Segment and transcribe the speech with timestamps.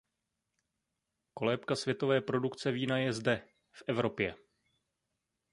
[1.33, 4.35] Kolébka světové produkce vína je zde, v Evropě.